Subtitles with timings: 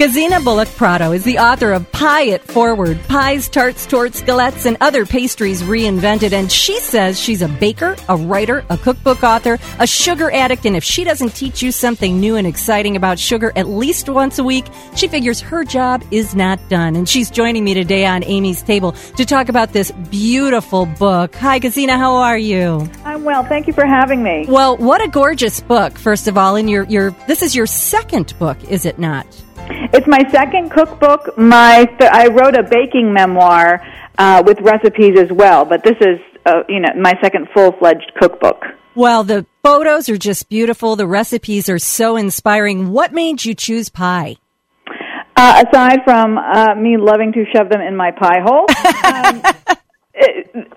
[0.00, 4.78] Gesine Bullock Prado is the author of Pie It Forward, pies, tarts, tortes, galettes, and
[4.80, 6.32] other pastries reinvented.
[6.32, 10.64] And she says she's a baker, a writer, a cookbook author, a sugar addict.
[10.64, 14.38] And if she doesn't teach you something new and exciting about sugar at least once
[14.38, 14.64] a week,
[14.96, 16.96] she figures her job is not done.
[16.96, 21.34] And she's joining me today on Amy's Table to talk about this beautiful book.
[21.34, 22.90] Hi, Gesine, how are you?
[23.20, 23.44] I'm well.
[23.44, 24.46] Thank you for having me.
[24.48, 26.56] Well, what a gorgeous book, first of all.
[26.56, 29.26] And your, your, this is your second book, is it not?
[29.92, 31.36] It's my second cookbook.
[31.36, 36.18] My th- I wrote a baking memoir uh, with recipes as well, but this is
[36.46, 38.64] uh, you know my second full fledged cookbook.
[38.94, 40.96] Well, the photos are just beautiful.
[40.96, 42.90] The recipes are so inspiring.
[42.90, 44.36] What made you choose pie?
[45.36, 48.66] Uh, aside from uh, me loving to shove them in my pie hole,
[49.04, 49.49] um,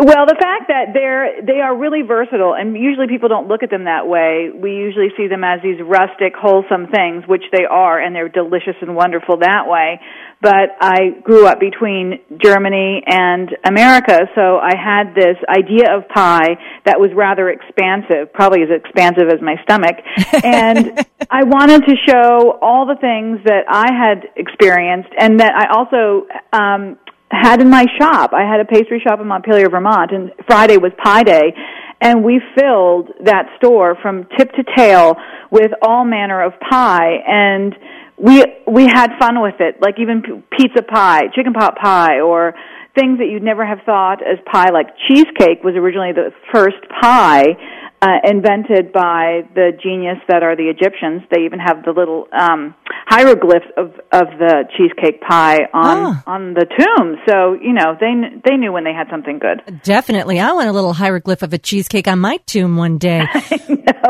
[0.04, 3.70] well, the fact that they're they are really versatile, and usually people don't look at
[3.70, 4.52] them that way.
[4.54, 8.76] We usually see them as these rustic, wholesome things, which they are, and they're delicious
[8.82, 10.02] and wonderful that way.
[10.42, 16.60] But I grew up between Germany and America, so I had this idea of pie
[16.84, 19.96] that was rather expansive, probably as expansive as my stomach,
[20.44, 21.00] and
[21.32, 26.28] I wanted to show all the things that I had experienced, and that I also
[26.52, 27.00] um,
[27.34, 28.32] had in my shop.
[28.34, 31.54] I had a pastry shop in Montpelier, Vermont, and Friday was Pie Day,
[32.02, 35.16] and we filled that store from tip to tail
[35.52, 37.76] with all manner of pie and
[38.18, 40.22] we we had fun with it like even
[40.58, 42.54] pizza pie chicken pot pie or
[42.94, 47.56] things that you'd never have thought as pie like cheesecake was originally the first pie
[48.04, 51.22] uh, invented by the genius that are the Egyptians.
[51.32, 52.76] They even have the little um,
[53.08, 56.24] hieroglyphs of of the cheesecake pie on Ah.
[56.28, 57.16] on the tomb.
[57.28, 59.82] So you know they they knew when they had something good.
[59.84, 60.40] Definitely.
[60.42, 63.26] I want a little hieroglyph of a cheesecake on my tomb one day.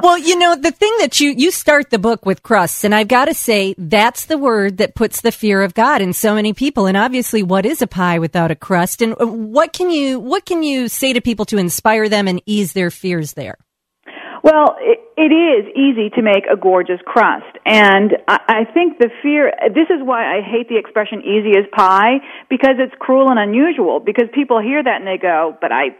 [0.01, 3.07] Well, you know, the thing that you, you start the book with crusts, and I've
[3.07, 6.51] got to say, that's the word that puts the fear of God in so many
[6.51, 6.87] people.
[6.87, 9.01] And obviously, what is a pie without a crust?
[9.01, 12.41] And uh, what can you, what can you say to people to inspire them and
[12.45, 13.55] ease their fears there?
[14.43, 19.09] Well, it, it is easy to make a gorgeous crust, and I, I think the
[19.23, 19.53] fear.
[19.69, 24.01] This is why I hate the expression "easy as pie" because it's cruel and unusual.
[24.01, 25.95] Because people hear that and they go, "But I'm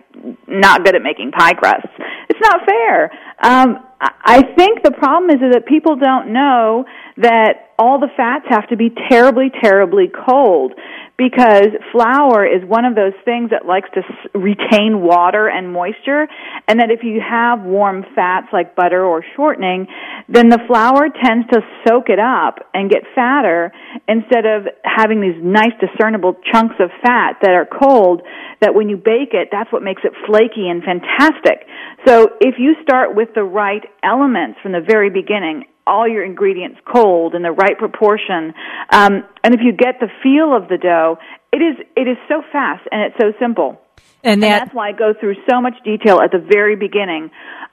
[0.46, 1.88] not good at making pie crusts."
[2.28, 3.12] It's not fair.
[3.42, 6.84] Um, I think the problem is, is that people don't know
[7.18, 10.74] that all the fats have to be terribly, terribly cold
[11.18, 14.02] because flour is one of those things that likes to
[14.34, 16.28] retain water and moisture
[16.68, 19.86] and that if you have warm fats like butter or shortening
[20.28, 23.72] then the flour tends to soak it up and get fatter
[24.08, 28.22] instead of having these nice discernible chunks of fat that are cold
[28.62, 31.68] that when you bake it that's what makes it flaky and fantastic.
[32.06, 36.80] So if you start with the right elements from the very beginning all your ingredients
[36.92, 38.54] cold in the right proportion.
[38.92, 41.18] Um, and if you get the feel of the dough,
[41.52, 43.80] it is it is so fast and it's so simple.
[44.24, 47.30] And And that, that's why I go through so much detail at the very beginning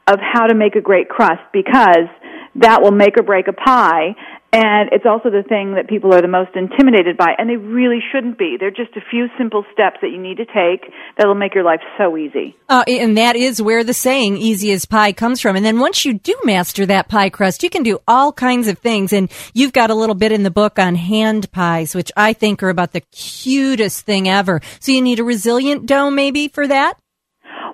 [0.09, 2.09] of how to make a great crust because
[2.57, 4.17] that will make or break a pie.
[4.53, 8.01] And it's also the thing that people are the most intimidated by, and they really
[8.13, 8.57] shouldn't be.
[8.59, 11.81] They're just a few simple steps that you need to take that'll make your life
[11.97, 12.57] so easy.
[12.69, 15.55] uh, and that is where the saying easy as pie comes from.
[15.55, 18.79] And then once you do master that pie crust, you can do all kinds of
[18.79, 19.13] things.
[19.13, 22.63] And you've got a little bit in the book on hand pies, which I think
[22.63, 24.61] are about the cutest thing ever.
[24.81, 26.99] So you need a resilient dough maybe for that?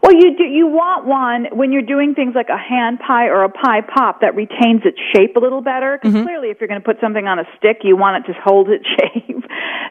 [0.02, 3.44] Well, you do, you want one when you're doing things like a hand pie or
[3.44, 5.98] a pie pop that retains its shape a little better.
[5.98, 6.26] Because mm-hmm.
[6.26, 8.68] clearly, if you're going to put something on a stick, you want it to hold
[8.68, 9.44] its shape.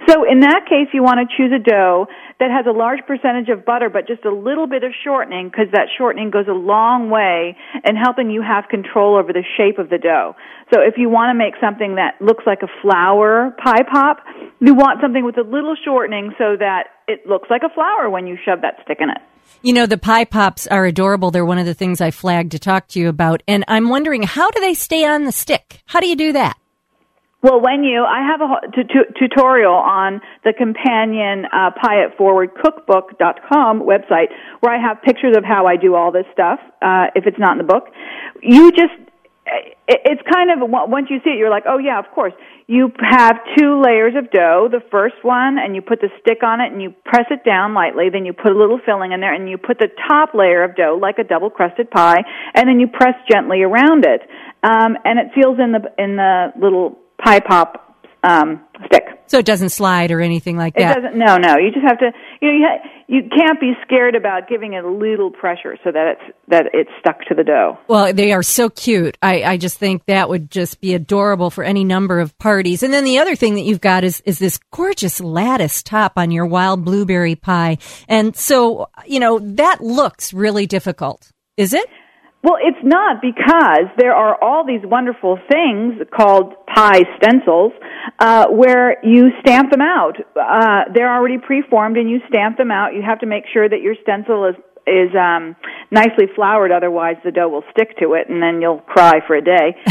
[0.08, 2.08] so in that case, you want to choose a dough
[2.40, 5.68] that has a large percentage of butter, but just a little bit of shortening, because
[5.72, 9.90] that shortening goes a long way in helping you have control over the shape of
[9.90, 10.36] the dough.
[10.74, 14.20] So if you want to make something that looks like a flower pie pop,
[14.60, 18.28] you want something with a little shortening so that it looks like a flower when
[18.28, 19.22] you shove that stick in it.
[19.62, 21.32] You know, the pie pops are adorable.
[21.32, 23.42] They're one of the things I flagged to talk to you about.
[23.48, 25.82] And I'm wondering, how do they stay on the stick?
[25.86, 26.58] How do you do that?
[27.42, 32.18] Well, when you, I have a tu- tu- tutorial on the companion uh, Pie It
[32.18, 36.60] Forward Cookbook.com website where I have pictures of how I do all this stuff.
[36.82, 37.90] Uh, if it's not in the book,
[38.42, 38.94] you just
[39.88, 42.34] it's kind of once you see it, you're like, oh yeah, of course.
[42.68, 44.68] You have two layers of dough.
[44.72, 47.76] The first one, and you put the stick on it, and you press it down
[47.76, 48.10] lightly.
[48.12, 50.76] Then you put a little filling in there, and you put the top layer of
[50.76, 52.24] dough like a double crusted pie,
[52.56, 54.22] and then you press gently around it,
[54.64, 57.85] um, and it seals in the in the little pie pop
[58.26, 59.04] um, stick.
[59.28, 60.98] So it doesn't slide or anything like that.
[60.98, 61.18] It doesn't.
[61.18, 61.58] No, no.
[61.58, 62.12] You just have to.
[62.42, 65.92] You know, you, ha- you can't be scared about giving it a little pressure so
[65.92, 67.78] that it's that it's stuck to the dough.
[67.88, 69.18] Well, they are so cute.
[69.22, 72.84] I, I just think that would just be adorable for any number of parties.
[72.84, 76.32] And then the other thing that you've got is, is this gorgeous lattice top on
[76.32, 77.78] your wild blueberry pie.
[78.08, 81.32] And so, you know, that looks really difficult.
[81.58, 81.88] Is it?
[82.46, 87.72] Well, it's not because there are all these wonderful things called pie stencils
[88.20, 90.18] uh, where you stamp them out.
[90.40, 92.94] Uh, they're already preformed, and you stamp them out.
[92.94, 94.56] You have to make sure that your stencil is
[94.86, 95.56] is um,
[95.90, 99.42] nicely floured, otherwise the dough will stick to it, and then you'll cry for a
[99.42, 99.76] day.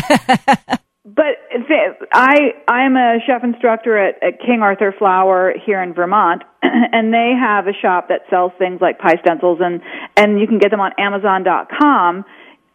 [1.04, 2.36] but th- I
[2.68, 7.66] I'm a chef instructor at, at King Arthur Flour here in Vermont, and they have
[7.66, 9.80] a shop that sells things like pie stencils, and
[10.16, 12.24] and you can get them on Amazon.com.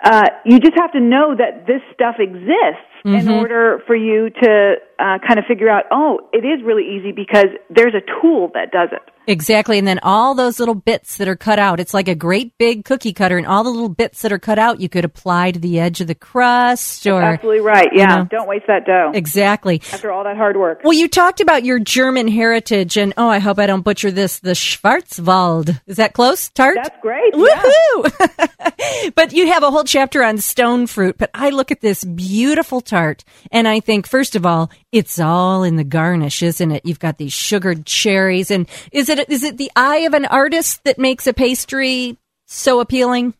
[0.03, 4.75] Uh, you just have to know that this stuff exists in order for you to
[4.99, 5.85] uh, kind of figure out.
[5.91, 9.01] Oh, it is really easy because there's a tool that does it.
[9.27, 9.77] Exactly.
[9.77, 12.83] And then all those little bits that are cut out, it's like a great big
[12.83, 15.59] cookie cutter, and all the little bits that are cut out, you could apply to
[15.59, 17.21] the edge of the crust or.
[17.21, 17.89] Absolutely right.
[17.93, 18.25] Yeah, know.
[18.25, 19.81] don't waste that dough Exactly.
[19.93, 20.81] after all that hard work.
[20.83, 24.39] Well, you talked about your German heritage, and oh, I hope I don't butcher this.
[24.39, 26.49] The Schwarzwald is that close?
[26.49, 26.79] Tart.
[26.81, 27.33] That's great.
[27.35, 27.63] Yeah.
[27.63, 29.13] Woohoo!
[29.15, 31.17] but you have a whole chapter on stone fruit.
[31.19, 35.63] But I look at this beautiful tart, and I think, first of all, it's all
[35.63, 36.85] in the garnish, isn't it?
[36.85, 40.83] You've got these sugared cherries, and is it is it the eye of an artist
[40.83, 43.33] that makes a pastry so appealing?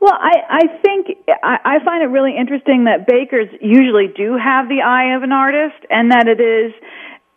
[0.00, 1.08] Well, I, I think
[1.42, 5.32] I, I find it really interesting that bakers usually do have the eye of an
[5.32, 6.72] artist, and that it is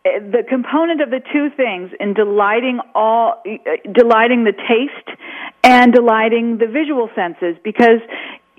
[0.05, 3.57] eh, the component of the two things in delighting all, eh,
[3.91, 5.17] delighting the taste
[5.63, 7.57] and delighting the visual senses.
[7.63, 7.99] Because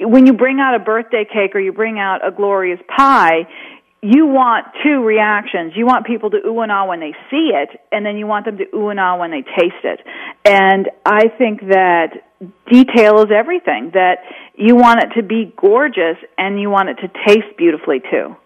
[0.05, 3.47] when you bring out a birthday cake or you bring out a glorious pie,
[4.03, 5.75] you want two reactions.
[5.77, 8.47] You want people to ooh and ah when they see it, and then you want
[8.47, 10.01] them to ooh and ah when they taste it.
[10.45, 12.09] And I think that
[12.71, 13.93] detail is everything.
[13.95, 14.19] That
[14.57, 18.37] you want it to be gorgeous, and you want it to taste beautifully too.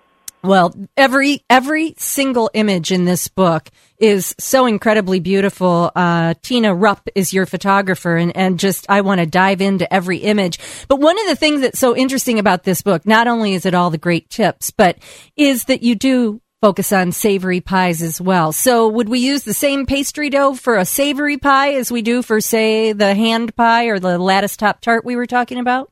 [0.46, 5.90] Well, every every single image in this book is so incredibly beautiful.
[5.96, 10.18] Uh, Tina Rupp is your photographer, and and just I want to dive into every
[10.18, 10.60] image.
[10.86, 13.74] But one of the things that's so interesting about this book, not only is it
[13.74, 14.98] all the great tips, but
[15.36, 18.52] is that you do focus on savory pies as well.
[18.52, 22.22] So would we use the same pastry dough for a savory pie as we do
[22.22, 25.90] for, say, the hand pie or the lattice top tart we were talking about?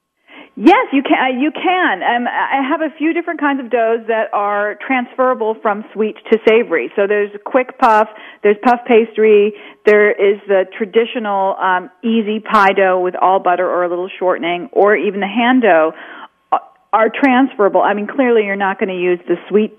[0.57, 1.19] Yes, you can.
[1.19, 2.03] uh, You can.
[2.03, 6.39] Um, I have a few different kinds of doughs that are transferable from sweet to
[6.49, 6.93] savory.
[6.95, 8.09] So there's quick puff,
[8.45, 9.55] there's puff pastry,
[9.85, 14.69] there is the traditional um, easy pie dough with all butter or a little shortening,
[14.73, 15.93] or even the hand dough
[16.53, 16.59] uh,
[16.93, 17.83] are transferable.
[17.83, 19.77] I mean, clearly you're not going to use the sweet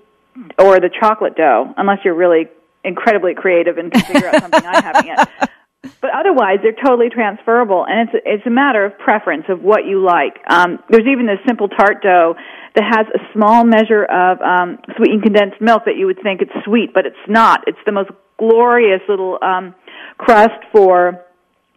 [0.58, 2.48] or the chocolate dough unless you're really
[2.84, 5.50] incredibly creative and can figure out something I haven't yet.
[6.00, 10.04] But otherwise, they're totally transferable, and it's it's a matter of preference of what you
[10.04, 10.38] like.
[10.48, 12.34] Um, there's even this simple tart dough
[12.74, 16.52] that has a small measure of um, sweetened condensed milk that you would think it's
[16.64, 17.64] sweet, but it's not.
[17.66, 19.74] It's the most glorious little um,
[20.18, 21.25] crust for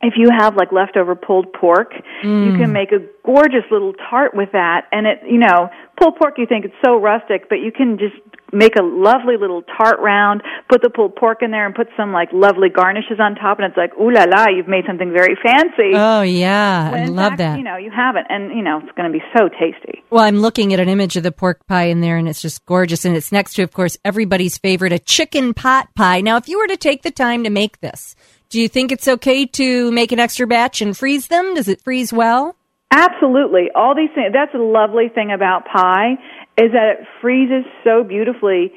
[0.01, 1.92] if you have like leftover pulled pork,
[2.24, 2.72] you can mm.
[2.72, 4.88] make a gorgeous little tart with that.
[4.92, 5.69] And it, you know,
[6.00, 8.16] pulled pork, you think it's so rustic, but you can just
[8.51, 12.12] make a lovely little tart round, put the pulled pork in there and put some
[12.12, 13.60] like lovely garnishes on top.
[13.60, 15.92] And it's like, ooh la la, you've made something very fancy.
[15.94, 17.57] Oh yeah, When I love fact, that.
[17.57, 18.28] You know, you haven't.
[18.30, 20.04] And, you know, it's going to be so tasty.
[20.09, 22.66] Well, I'm looking at an image of the pork pie in there, and it's just
[22.66, 23.06] gorgeous.
[23.06, 26.21] And it's next to, of course, everybody's favorite, a chicken pot pie.
[26.21, 28.16] Now, if you were to take the time to make this,
[28.50, 31.54] do you think it's okay to make an extra batch and freeze them?
[31.54, 32.56] Does it freeze well?
[32.92, 33.70] Absolutely.
[33.76, 36.14] All these things, that's a lovely thing about pie
[36.58, 38.74] is that it freezes so beautifully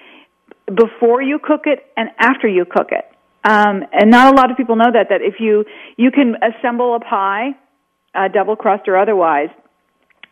[0.66, 3.04] before you cook it and after you cook it.
[3.44, 5.64] Um, and not a lot of people know that, that if you,
[5.96, 7.50] you can assemble a pie,
[8.14, 9.48] a double crust or otherwise,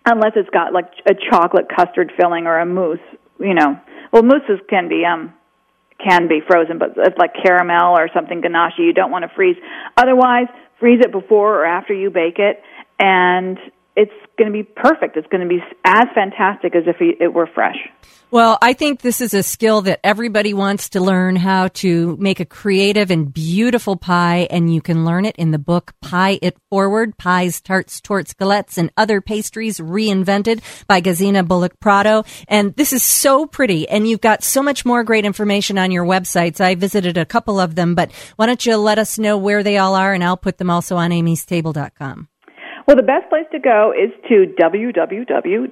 [0.06, 2.98] unless it's got like a chocolate custard filling or a mousse,
[3.40, 3.80] you know.
[4.12, 5.32] Well, mousses can be, um,
[6.02, 9.56] can be frozen, but it's like caramel or something ganache you don't want to freeze.
[9.96, 10.46] Otherwise,
[10.78, 12.62] freeze it before or after you bake it,
[12.98, 13.58] and
[13.96, 15.16] it's going to be perfect.
[15.16, 17.76] It's going to be as fantastic as if it were fresh.
[18.32, 22.38] Well, I think this is a skill that everybody wants to learn how to make
[22.38, 26.56] a creative and beautiful pie, and you can learn it in the book Pie It
[26.70, 32.22] Forward Pies, Tarts, Tortes, Galettes, and Other Pastries Reinvented by Gesine Bullock Prado.
[32.46, 36.04] And this is so pretty, and you've got so much more great information on your
[36.04, 36.60] websites.
[36.60, 39.76] I visited a couple of them, but why don't you let us know where they
[39.76, 42.28] all are, and I'll put them also on amystable.com.
[42.86, 45.66] Well, the best place to go is to www.gesine,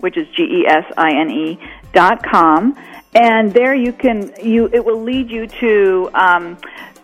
[0.00, 1.58] which is G E S I N E
[1.92, 2.76] dot com,
[3.14, 6.56] and there you can you it will lead you to um,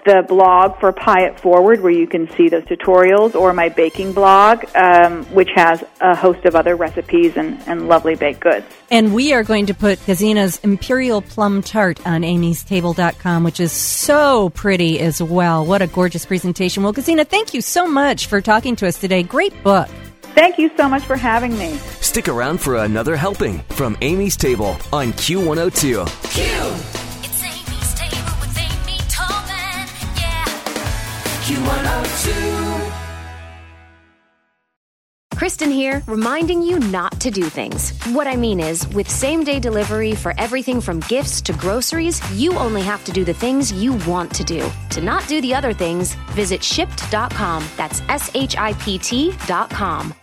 [0.07, 4.15] the blog for Pie It Forward, where you can see those tutorials, or my baking
[4.15, 8.67] blog, um, which has a host of other recipes and, and lovely baked goods.
[8.91, 13.73] And we are going to put Gesine's Imperial Plum Tart on Amy's amystable.com, which is
[13.73, 15.65] so pretty as well.
[15.65, 16.83] What a gorgeous presentation.
[16.83, 19.23] Well, Kazina, thank you so much for talking to us today.
[19.23, 19.89] Great book.
[20.35, 21.77] Thank you so much for having me.
[22.01, 26.07] Stick around for another helping from Amy's Table on Q102.
[26.31, 26.96] Q.
[31.47, 32.93] Q102.
[35.37, 37.93] Kristen here, reminding you not to do things.
[38.07, 42.53] What I mean is, with same day delivery for everything from gifts to groceries, you
[42.55, 44.69] only have to do the things you want to do.
[44.91, 47.65] To not do the other things, visit shipt.com.
[47.77, 50.17] That's S H I P T.com.